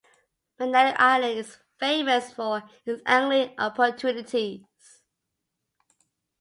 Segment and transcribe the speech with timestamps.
[0.57, 4.63] Magnetic Island is famous for its angling opportunities.